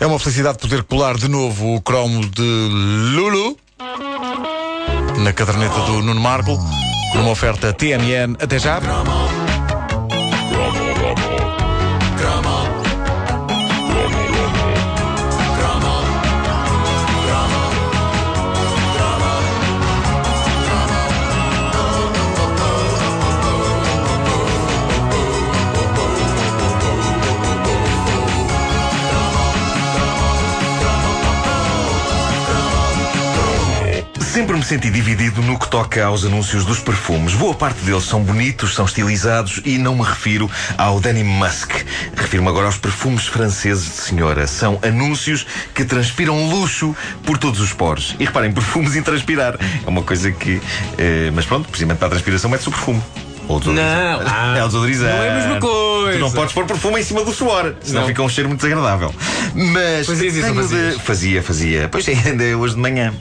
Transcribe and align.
É 0.00 0.06
uma 0.06 0.18
felicidade 0.18 0.56
poder 0.56 0.82
colar 0.84 1.18
de 1.18 1.28
novo 1.28 1.74
o 1.74 1.82
cromo 1.82 2.26
de 2.26 2.42
Lulu 3.14 3.54
na 5.22 5.30
caderneta 5.34 5.78
do 5.80 6.00
Nuno 6.00 6.18
Marco, 6.18 6.58
numa 7.14 7.30
oferta 7.30 7.70
TMN. 7.70 8.34
Até 8.40 8.58
já. 8.58 8.80
Sempre 34.32 34.56
me 34.56 34.62
senti 34.64 34.90
dividido 34.90 35.42
no 35.42 35.58
que 35.58 35.68
toca 35.68 36.04
aos 36.04 36.24
anúncios 36.24 36.64
dos 36.64 36.78
perfumes. 36.78 37.34
Boa 37.34 37.52
parte 37.52 37.80
deles 37.80 38.04
são 38.04 38.22
bonitos, 38.22 38.74
são 38.74 38.84
estilizados 38.84 39.60
e 39.64 39.76
não 39.76 39.96
me 39.96 40.02
refiro 40.04 40.48
ao 40.78 41.00
Danny 41.00 41.24
Musk. 41.24 41.72
Refiro-me 42.16 42.48
agora 42.48 42.66
aos 42.66 42.76
perfumes 42.76 43.26
franceses 43.26 43.84
de 43.84 43.90
senhora. 44.02 44.46
São 44.46 44.78
anúncios 44.82 45.44
que 45.74 45.84
transpiram 45.84 46.48
luxo 46.48 46.94
por 47.24 47.38
todos 47.38 47.60
os 47.60 47.72
poros. 47.72 48.14
E 48.20 48.24
reparem, 48.24 48.52
perfumes 48.52 48.94
em 48.94 49.02
transpirar. 49.02 49.56
É 49.84 49.88
uma 49.88 50.02
coisa 50.02 50.30
que. 50.30 50.60
eh, 50.96 51.30
mas 51.34 51.44
pronto, 51.44 51.68
precisamente 51.68 51.98
para 51.98 52.06
a 52.06 52.10
transpiração 52.10 52.48
mete-se 52.48 52.68
o 52.68 52.72
perfume. 52.72 53.02
Ou 53.48 53.58
desodorizante. 53.58 54.24
Não, 54.24 54.30
ah, 54.32 54.54
é 54.58 54.62
o 54.62 54.66
desodorizante. 54.66 55.12
não 55.16 55.22
é 55.24 55.30
a 55.30 55.34
mesma 55.34 55.60
coisa. 55.60 56.12
Tu 56.12 56.18
não 56.20 56.30
podes 56.30 56.54
pôr 56.54 56.64
perfume 56.66 57.00
em 57.00 57.02
cima 57.02 57.24
do 57.24 57.32
suor, 57.32 57.74
senão 57.82 58.02
Não. 58.02 58.08
fica 58.08 58.22
um 58.22 58.28
cheiro 58.28 58.48
muito 58.48 58.60
desagradável. 58.62 59.12
Mas. 59.54 60.06
Fazias 60.06 60.36
isso, 60.36 60.46
não 60.46 60.54
de- 60.54 60.68
fazias? 60.68 61.00
Fazia, 61.00 61.42
fazia. 61.42 61.88
Pois 61.90 62.04
sim, 62.04 62.16
ainda 62.24 62.44
é 62.44 62.54
hoje 62.54 62.74
de 62.76 62.80
manhã. 62.80 63.12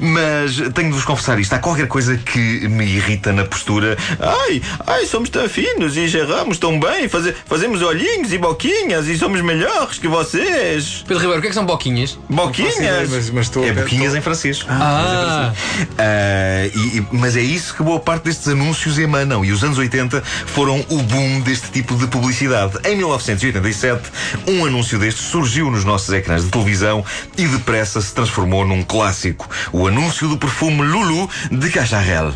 Mas 0.00 0.56
tenho 0.74 0.88
de 0.88 0.94
vos 0.94 1.04
confessar 1.04 1.38
isto. 1.38 1.52
Há 1.52 1.58
qualquer 1.58 1.86
coisa 1.88 2.16
que 2.16 2.68
me 2.68 2.84
irrita 2.86 3.32
na 3.32 3.44
postura. 3.44 3.96
Ai, 4.20 4.62
ai, 4.86 5.06
somos 5.06 5.28
tão 5.28 5.48
finos 5.48 5.96
e 5.96 6.06
geramos 6.08 6.58
tão 6.58 6.78
bem. 6.78 7.08
faze- 7.08 7.34
fazemos 7.46 7.82
olhinhos 7.82 8.32
e 8.32 8.38
boquinhas 8.38 9.06
e 9.08 9.16
somos 9.18 9.40
melhores 9.40 9.98
que 9.98 10.08
vocês. 10.08 11.04
Pedro 11.06 11.18
Ribeiro, 11.22 11.38
o 11.38 11.40
que 11.40 11.46
é 11.46 11.50
que 11.50 11.54
são 11.54 11.66
boquinhas? 11.66 12.18
Boquinhas. 12.28 13.10
mas- 13.10 13.30
mas 13.30 13.46
estou- 13.46 13.64
é 13.64 13.72
boquinhas 13.72 14.04
estou- 14.06 14.18
em 14.18 14.22
francês. 14.22 14.64
Ah, 14.68 15.52
Ah, 15.98 16.66
e- 16.74 16.98
e- 16.98 17.06
mas 17.12 17.36
é 17.36 17.40
isso 17.40 17.74
que 17.74 17.82
boa 17.82 18.00
parte 18.00 18.24
destes 18.24 18.48
anúncios 18.48 18.98
emanam. 18.98 19.44
E 19.44 19.52
os 19.52 19.62
anos 19.62 19.78
80 19.78 20.22
foram 20.22 20.84
o 20.88 21.02
boom 21.02 21.40
deste 21.40 21.70
tipo 21.70 21.96
de 21.96 22.06
publicidade. 22.06 22.78
Em 22.84 22.96
1987, 22.96 24.02
um 24.46 24.64
anúncio 24.64 24.98
destes 24.98 25.24
surgiu 25.26 25.70
nos 25.70 25.84
nossos 25.84 26.12
ecrãs 26.12 26.44
de 26.44 26.50
televisão 26.50 27.04
e 27.36 27.46
depressa 27.46 28.00
se 28.00 28.12
transformou 28.14 28.66
num 28.66 28.82
clássico. 28.82 29.48
Où 29.74 29.88
annonce 29.88 30.22
le 30.22 30.36
perfume 30.36 30.84
Loulou 30.84 31.28
de 31.50 31.66
Cacharelle. 31.66 32.30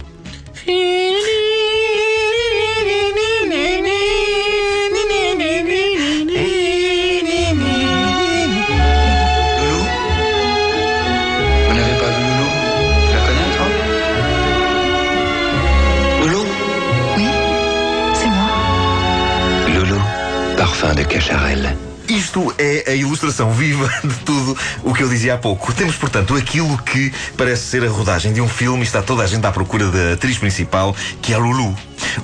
Loulou? 9.61 9.85
Vous 11.69 11.75
n'avez 11.75 11.97
pas 12.01 12.11
vu 12.11 12.23
Loulou? 12.27 12.51
Tu 13.07 13.13
la 13.15 13.21
connais, 13.21 13.51
toi? 13.57 13.69
Loulou? 16.23 16.45
Oui, 17.19 17.27
c'est 18.15 18.27
moi. 18.27 18.51
Loulou, 19.77 20.03
parfum 20.57 20.93
de 20.93 21.05
Cacharelle. 21.05 21.77
Isto 22.39 22.55
é 22.57 22.93
a 22.93 22.95
ilustração 22.95 23.51
viva 23.51 23.91
de 24.05 24.15
tudo 24.21 24.57
o 24.85 24.95
que 24.95 25.03
eu 25.03 25.09
dizia 25.09 25.35
há 25.35 25.39
pouco. 25.39 25.73
Temos, 25.73 25.97
portanto, 25.97 26.37
aquilo 26.37 26.79
que 26.79 27.13
parece 27.37 27.63
ser 27.63 27.83
a 27.83 27.89
rodagem 27.89 28.33
de 28.33 28.41
um 28.41 28.49
filme 28.49 28.83
e 28.83 28.87
está 28.87 29.03
toda 29.03 29.25
a 29.25 29.27
gente 29.27 29.45
à 29.45 29.51
procura 29.51 29.91
da 29.91 30.13
atriz 30.13 30.39
principal, 30.39 30.95
que 31.21 31.33
é 31.33 31.35
a 31.35 31.39
Lulu. 31.39 31.75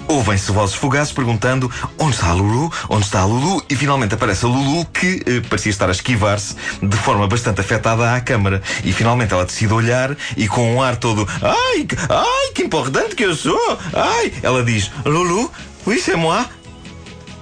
Ouvem-se 0.07 0.53
vozes 0.53 0.77
fugazes 0.77 1.13
perguntando 1.13 1.69
onde 1.99 2.15
está 2.15 2.29
a 2.29 2.33
Lulu, 2.33 2.73
onde 2.89 3.05
está 3.05 3.23
a 3.23 3.25
Lulu, 3.25 3.61
e 3.69 3.75
finalmente 3.75 4.15
aparece 4.15 4.45
a 4.45 4.49
Lulu 4.49 4.87
que 4.87 5.21
eh, 5.27 5.41
parecia 5.51 5.71
estar 5.71 5.89
a 5.89 5.93
esquivar-se 5.93 6.55
de 6.81 6.97
forma 6.97 7.27
bastante 7.27 7.61
afetada 7.61 8.15
à 8.15 8.21
câmara. 8.21 8.63
E 8.85 8.93
finalmente 8.93 9.35
ela 9.35 9.45
decide 9.45 9.73
olhar 9.73 10.17
e 10.37 10.47
com 10.47 10.77
um 10.77 10.81
ar 10.81 10.95
todo 10.95 11.29
ai, 11.43 11.89
ai, 12.09 12.53
que 12.55 12.63
importante 12.63 13.17
que 13.17 13.25
eu 13.25 13.35
sou, 13.35 13.79
ai, 13.93 14.33
ela 14.45 14.63
diz 14.63 14.93
Lulu, 15.05 15.51
oui, 15.85 16.01
c'est 16.01 16.17
moi. 16.17 16.47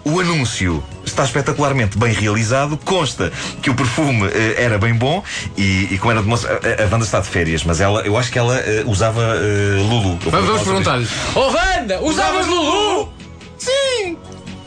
O 0.04 0.19
anúncio 0.19 0.82
está 1.12 1.24
espetacularmente 1.24 1.98
bem 1.98 2.12
realizado. 2.12 2.76
Consta 2.84 3.30
que 3.60 3.70
o 3.70 3.74
perfume 3.74 4.28
eh, 4.28 4.56
era 4.58 4.78
bem 4.78 4.94
bom 4.94 5.22
e, 5.56 5.88
e 5.90 5.98
como 5.98 6.12
era 6.12 6.22
de 6.22 6.28
moça. 6.28 6.48
A, 6.48 6.82
a 6.82 6.86
Wanda 6.86 7.04
está 7.04 7.20
de 7.20 7.28
férias, 7.28 7.64
mas 7.64 7.80
ela, 7.80 8.00
eu 8.02 8.16
acho 8.16 8.30
que 8.30 8.38
ela 8.38 8.56
eh, 8.58 8.82
usava 8.86 9.22
eh, 9.36 9.76
Lulu. 9.88 10.18
Vamos, 10.26 10.62
perguntar-lhe. 10.62 11.06
Oh, 11.34 11.50
Wanda, 11.50 12.00
usavas 12.00 12.46
Lulu? 12.46 13.12
Sim! 13.58 14.16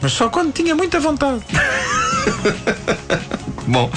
Mas 0.02 0.14
só 0.14 0.30
quando 0.30 0.54
tinha 0.54 0.76
muita 0.76 1.00
vontade. 1.00 1.42
Bom, 3.68 3.90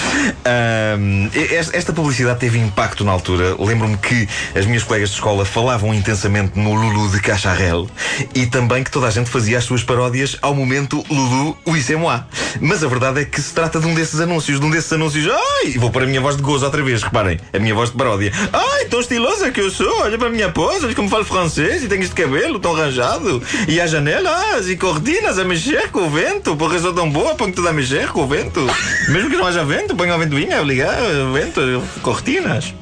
es- 1.35 1.71
esta 1.75 1.93
publicidade 1.93 2.39
teve 2.41 2.59
impacto 2.59 3.05
na 3.05 3.13
altura. 3.13 3.55
Lembro-me 3.59 3.97
que 3.99 4.29
as 4.55 4.67
minhas 4.67 4.83
colegas 4.83 5.11
de 5.11 5.17
escola 5.17 5.45
falavam 5.45 5.93
intensamente 5.95 6.59
no 6.59 6.75
Lulu 6.75 7.11
de 7.11 7.21
Cacharel 7.21 7.89
e 8.35 8.47
também 8.47 8.83
que 8.83 8.91
toda 8.91 9.07
a 9.07 9.11
gente 9.11 9.29
fazia 9.31 9.59
as 9.59 9.65
suas 9.65 9.83
paródias 9.83 10.37
ao 10.43 10.55
momento 10.55 11.05
Lulu, 11.11 11.57
oui 11.67 11.83
c'est 11.83 11.97
moi. 11.99 12.21
Mas 12.61 12.83
a 12.83 12.89
verdade 12.89 13.21
é 13.21 13.25
que 13.25 13.41
se 13.41 13.53
trata 13.53 13.79
de 13.79 13.87
um 13.87 13.95
desses 13.95 14.21
anúncios, 14.21 14.59
de 14.59 14.65
um 14.67 14.71
desses 14.71 14.93
anúncios. 14.93 15.29
Ai, 15.63 15.73
vou 15.77 15.91
pôr 15.91 16.03
a 16.03 16.07
minha 16.07 16.21
voz 16.21 16.37
de 16.37 16.43
gozo 16.43 16.65
outra 16.65 16.83
vez, 16.83 17.03
reparem, 17.03 17.39
a 17.53 17.59
minha 17.59 17.75
voz 17.75 17.91
de 17.91 17.97
paródia. 17.97 18.33
Ai, 18.53 18.87
tão 18.87 19.01
estilosa 19.01 19.51
que 19.51 19.61
eu 19.61 19.71
sou, 19.71 20.01
olha 20.01 20.17
para 20.19 20.29
a 20.29 20.31
minha 20.31 20.49
pose, 20.51 20.87
olha 20.87 20.95
como 20.95 21.09
falo 21.09 21.25
francês 21.25 21.83
e 21.83 21.89
tenho 21.89 22.03
este 22.03 22.15
cabelo 22.15 22.59
tão 22.59 22.75
arranjado. 22.75 23.43
E 23.69 23.81
a 23.81 23.87
janelas 23.87 24.69
e 24.69 24.77
cortinas 24.77 25.39
a 25.39 25.45
mexer 25.45 25.91
com 25.91 26.07
o 26.07 26.11
vento, 26.11 26.57
porque 26.57 26.79
sou 26.79 26.93
tão 26.95 27.11
boa, 27.11 27.35
ponho 27.35 27.53
tudo 27.53 27.69
a 27.69 27.73
mexer 27.73 28.09
com 28.09 28.23
o 28.23 28.27
vento. 28.27 28.67
Mesmo 29.09 29.31
que 29.31 29.37
não 29.37 29.47
haja 29.47 29.58
vento, 29.65 29.97
ponho 29.97 30.15
a 30.15 30.17
ventoinha 30.17 30.61
ligar, 30.63 30.97
vento, 31.33 31.61
cortinas. 32.03 32.75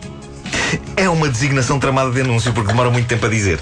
É 0.96 1.08
uma 1.08 1.28
designação 1.28 1.78
tramada 1.78 2.10
de 2.10 2.20
anúncio 2.20 2.52
porque 2.52 2.68
demora 2.68 2.90
muito 2.90 3.06
tempo 3.06 3.26
a 3.26 3.28
dizer. 3.28 3.60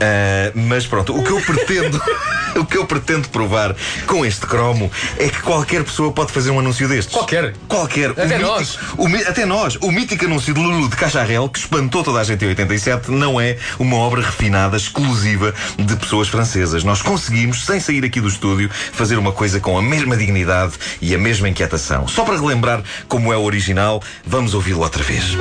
Ah, 0.00 0.52
mas 0.54 0.86
pronto, 0.86 1.16
o 1.16 1.22
que 1.22 1.30
eu 1.30 1.40
pretendo, 1.40 2.00
o 2.56 2.64
que 2.64 2.76
eu 2.78 2.86
pretendo 2.86 3.28
provar 3.28 3.74
com 4.06 4.24
este 4.24 4.46
cromo 4.46 4.90
é 5.18 5.28
que 5.28 5.40
qualquer 5.42 5.84
pessoa 5.84 6.12
pode 6.12 6.32
fazer 6.32 6.50
um 6.50 6.58
anúncio 6.58 6.88
destes. 6.88 7.14
Qualquer. 7.14 7.54
Qualquer. 7.68 8.10
Até 8.10 8.26
mítico- 8.26 8.42
nós. 8.46 8.78
o 8.96 9.06
até 9.28 9.44
nós. 9.46 9.76
O 9.80 9.90
mítico 9.90 10.24
anúncio 10.24 10.54
de 10.54 10.60
Lulu 10.60 10.88
de 10.88 10.96
Cacharel, 10.96 11.48
que 11.48 11.58
espantou 11.58 12.02
toda 12.02 12.20
a 12.20 12.24
gente 12.24 12.44
em 12.44 12.48
87, 12.48 13.10
não 13.10 13.40
é 13.40 13.56
uma 13.78 13.96
obra 13.96 14.22
refinada, 14.22 14.76
exclusiva 14.76 15.54
de 15.78 15.96
pessoas 15.96 16.28
francesas. 16.28 16.84
Nós 16.84 17.02
conseguimos, 17.02 17.64
sem 17.64 17.80
sair 17.80 18.04
aqui 18.04 18.20
do 18.20 18.28
estúdio, 18.28 18.70
fazer 18.92 19.16
uma 19.18 19.32
coisa 19.32 19.60
com 19.60 19.76
a 19.78 19.82
mesma 19.82 20.16
dignidade 20.16 20.74
e 21.00 21.14
a 21.14 21.18
mesma 21.18 21.48
inquietação. 21.48 22.06
Só 22.08 22.24
para 22.24 22.36
relembrar 22.38 22.82
como 23.08 23.32
é 23.32 23.36
o 23.36 23.42
original, 23.42 24.02
vamos 24.26 24.54
ouvi-lo 24.54 24.80
outra 24.80 25.02
vez. 25.02 25.36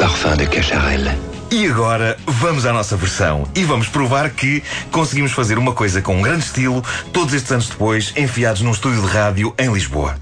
Parfum 0.00 0.34
de 0.34 0.46
Cacharel. 0.46 1.12
E 1.50 1.66
agora 1.66 2.16
vamos 2.26 2.64
à 2.64 2.72
nossa 2.72 2.96
versão 2.96 3.46
e 3.54 3.64
vamos 3.64 3.86
provar 3.86 4.30
que 4.30 4.62
conseguimos 4.90 5.32
fazer 5.32 5.58
uma 5.58 5.74
coisa 5.74 6.00
com 6.00 6.16
um 6.16 6.22
grande 6.22 6.42
estilo, 6.44 6.82
todos 7.12 7.34
estes 7.34 7.52
anos 7.52 7.68
depois, 7.68 8.14
enfiados 8.16 8.62
num 8.62 8.70
estúdio 8.70 9.02
de 9.02 9.08
rádio 9.08 9.54
em 9.58 9.70
Lisboa. 9.70 10.16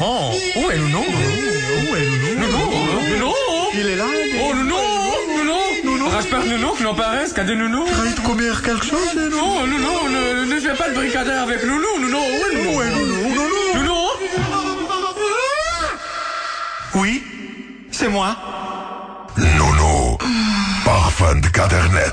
Oh, 0.00 0.17
Nounou 6.18 6.30
Rasper 6.32 6.48
Nounou, 6.48 6.72
que 6.74 6.82
n'en 6.82 6.94
paraisse, 6.94 7.32
qu'à 7.32 7.44
des 7.44 7.54
Nounou 7.54 7.82
Envie 7.82 8.14
de 8.14 8.20
comer 8.20 8.50
quelque 8.64 8.84
chose, 8.84 9.14
Non, 9.30 9.64
Nounou, 9.66 10.08
ne, 10.08 10.52
ne 10.52 10.60
fais 10.60 10.74
pas 10.74 10.88
le 10.88 10.94
bricadaire 10.94 11.42
avec 11.42 11.62
Nounou, 11.64 12.00
Nounou 12.00 12.18
Où 12.18 12.82
est 12.82 12.90
Nounou 12.90 13.34
Nounou 13.34 13.74
Nounou 13.74 13.98
Oui, 16.96 17.22
c'est 17.92 18.08
moi. 18.08 18.36
Nono, 19.36 20.18
parfum 20.84 21.36
de 21.36 21.48
cadernet. 21.48 22.12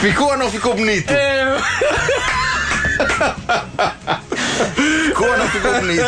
Ficou 0.00 0.30
ou 0.30 0.36
não 0.38 0.50
ficou 0.50 0.74
bonito? 0.74 1.12
É, 1.12 1.58
Ficou 5.52 5.72
bonito. 5.80 6.02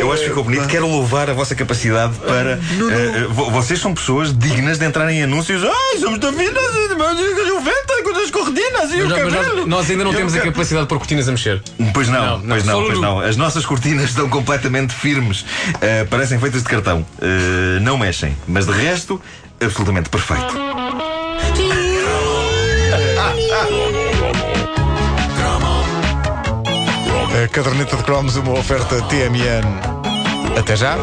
Eu 0.00 0.12
acho 0.12 0.22
que 0.22 0.28
ficou 0.28 0.44
bonito. 0.44 0.66
Quero 0.68 0.86
louvar 0.86 1.30
a 1.30 1.32
vossa 1.34 1.54
capacidade 1.54 2.14
para. 2.18 2.52
eh, 2.60 3.26
vo- 3.30 3.50
vocês 3.50 3.80
são 3.80 3.94
pessoas 3.94 4.36
dignas 4.36 4.78
de 4.78 4.84
entrar 4.84 5.10
em 5.10 5.22
anúncios. 5.22 5.62
Ai, 5.64 5.98
somos 5.98 6.18
da 6.18 6.30
vida, 6.30 6.60
Juventa, 7.46 8.02
com 8.02 8.10
as 8.22 8.30
cortinas 8.30 8.92
e 8.92 9.02
o 9.02 9.08
cabelo. 9.08 9.66
nós, 9.66 9.90
ainda 9.90 10.04
não 10.04 10.14
temos 10.14 10.34
a 10.34 10.38
ca- 10.38 10.44
capacidade 10.46 10.84
de 10.84 10.88
pôr 10.88 10.98
cortinas 10.98 11.28
a 11.28 11.32
mexer. 11.32 11.62
Pois 11.94 12.08
não, 12.08 12.22
Não, 12.22 12.38
não, 12.38 12.48
pois 12.48 12.64
não, 12.64 12.84
pois 12.84 13.00
não. 13.00 13.20
As 13.20 13.36
nossas 13.36 13.64
cortinas 13.66 14.10
estão 14.10 14.28
completamente 14.28 14.94
firmes. 14.94 15.40
Uh, 15.42 16.06
parecem 16.10 16.38
feitas 16.38 16.62
de 16.62 16.68
cartão. 16.68 17.06
Uh, 17.18 17.80
não 17.80 17.96
mexem. 17.96 18.36
Mas 18.46 18.66
de 18.66 18.72
resto, 18.72 19.20
absolutamente 19.60 20.08
perfeito. 20.08 20.54
A 27.34 27.48
caderneta 27.48 27.96
de 27.96 28.02
cromos, 28.02 28.36
uma 28.36 28.52
oferta 28.52 29.00
TMN. 29.08 29.64
Até 30.58 30.76
já. 30.76 30.98